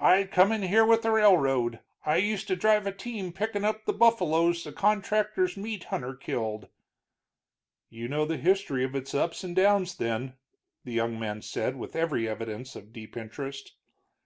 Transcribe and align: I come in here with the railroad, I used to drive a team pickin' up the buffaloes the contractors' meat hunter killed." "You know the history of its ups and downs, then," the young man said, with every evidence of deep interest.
I 0.00 0.24
come 0.24 0.52
in 0.52 0.62
here 0.62 0.86
with 0.86 1.02
the 1.02 1.10
railroad, 1.10 1.80
I 2.06 2.16
used 2.16 2.48
to 2.48 2.56
drive 2.56 2.86
a 2.86 2.92
team 2.92 3.30
pickin' 3.30 3.62
up 3.62 3.84
the 3.84 3.92
buffaloes 3.92 4.64
the 4.64 4.72
contractors' 4.72 5.54
meat 5.58 5.84
hunter 5.92 6.14
killed." 6.14 6.68
"You 7.90 8.08
know 8.08 8.24
the 8.24 8.38
history 8.38 8.84
of 8.84 8.94
its 8.94 9.12
ups 9.14 9.44
and 9.44 9.54
downs, 9.54 9.94
then," 9.94 10.32
the 10.84 10.94
young 10.94 11.18
man 11.18 11.42
said, 11.42 11.76
with 11.76 11.94
every 11.94 12.26
evidence 12.26 12.74
of 12.74 12.90
deep 12.94 13.18
interest. 13.18 13.74